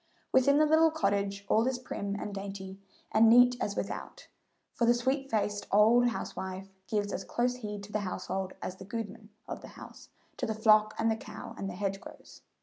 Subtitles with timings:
[0.33, 2.79] Within the little cottage all is as prim and dainty
[3.11, 4.29] and neat as without,
[4.73, 8.85] for the sweet faced old housewife gives as close heed to the household as the
[8.85, 12.41] "gudeman" of the house to the flock and the cow and the hedgerows.